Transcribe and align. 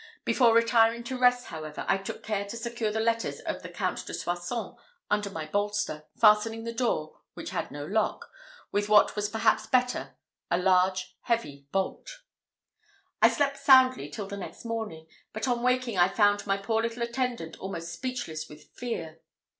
Before 0.25 0.55
retiring 0.55 1.03
to 1.03 1.15
rest, 1.19 1.45
however, 1.49 1.85
I 1.87 1.99
took 1.99 2.23
care 2.23 2.43
to 2.45 2.57
secure 2.57 2.91
the 2.91 2.99
letters 2.99 3.37
to 3.43 3.59
the 3.61 3.69
Count 3.69 4.03
de 4.07 4.15
Soissons 4.15 4.75
under 5.11 5.29
my 5.29 5.45
bolster, 5.45 6.05
fastening 6.17 6.63
the 6.63 6.73
door, 6.73 7.19
which 7.35 7.51
had 7.51 7.69
no 7.69 7.85
lock, 7.85 8.31
with 8.71 8.89
what 8.89 9.15
was 9.15 9.29
perhaps 9.29 9.67
better, 9.67 10.15
a 10.49 10.57
large 10.57 11.15
heavy 11.25 11.67
bolt. 11.71 12.21
I 13.21 13.29
slept 13.29 13.59
soundly 13.59 14.09
till 14.09 14.25
the 14.25 14.37
next 14.37 14.65
morning, 14.65 15.05
but 15.33 15.47
on 15.47 15.61
waking 15.61 15.99
I 15.99 16.07
found 16.07 16.47
my 16.47 16.57
poor 16.57 16.81
little 16.81 17.03
attendant 17.03 17.59
almost 17.59 17.93
speechless 17.93 18.49
with 18.49 18.71
fear. 18.73 19.19